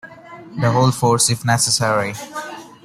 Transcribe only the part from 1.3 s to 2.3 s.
necessary!